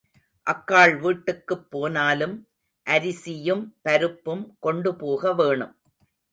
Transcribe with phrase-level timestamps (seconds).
[0.47, 2.35] அக்காள் வீட்டுக்குப் போனாலும்
[2.87, 5.75] அரிசியும் பருப்பும் கொண்டு போக வேணும்.